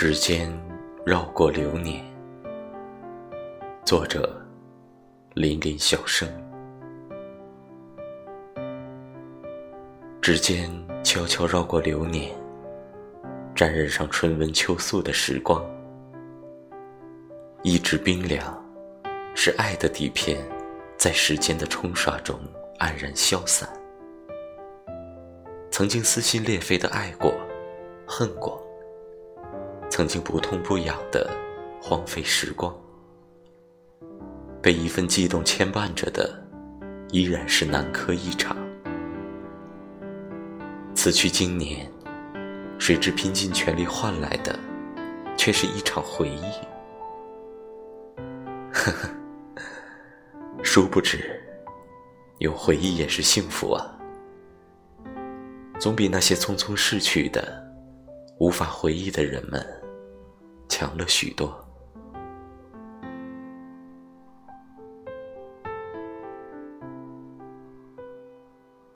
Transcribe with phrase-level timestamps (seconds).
[0.00, 0.50] 指尖
[1.04, 2.02] 绕过流年，
[3.84, 4.34] 作者：
[5.34, 6.26] 林林小生。
[10.22, 10.70] 指尖
[11.04, 12.34] 悄悄绕过流年，
[13.54, 15.62] 沾染上春温秋素的时光。
[17.62, 18.58] 一直冰凉，
[19.34, 20.38] 是爱的底片，
[20.96, 22.40] 在时间的冲刷中
[22.78, 23.68] 黯然消散。
[25.70, 27.34] 曾经撕心裂肺的爱过，
[28.06, 28.66] 恨过。
[29.90, 31.28] 曾经不痛不痒的
[31.82, 32.74] 荒废时光，
[34.62, 36.32] 被一份悸动牵绊着的，
[37.10, 38.56] 依然是南柯一场。
[40.94, 41.90] 此去经年，
[42.78, 44.58] 谁知拼尽全力换来的，
[45.36, 46.52] 却是一场回忆。
[48.72, 49.10] 呵呵，
[50.62, 51.42] 殊不知，
[52.38, 53.98] 有回忆也是幸福啊，
[55.78, 57.69] 总比那些匆匆逝去的、
[58.40, 59.64] 无法回忆的人们。
[60.68, 61.69] 强了许多。